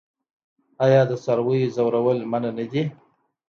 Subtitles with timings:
[0.85, 2.83] آیا د څارویو ځورول منع نه دي؟